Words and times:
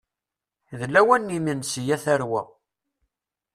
D 0.79 0.81
lawan 0.89 1.25
n 1.27 1.33
yimensi, 1.35 1.83
a 1.95 1.97
tarwa. 2.03 2.41